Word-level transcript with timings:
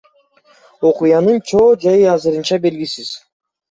Окуянын 0.87 1.39
чоо 1.49 1.69
жайы 1.87 2.05
азырынча 2.17 2.63
белгисиз. 2.69 3.19